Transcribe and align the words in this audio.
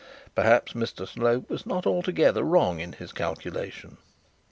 Perhaps 0.33 0.73
Mr 0.73 1.07
Slope 1.07 1.47
was 1.47 1.67
not 1.67 1.85
altogether 1.85 2.41
wrong 2.43 2.79
in 2.79 2.93
his 2.93 3.11
calculation. 3.11 3.97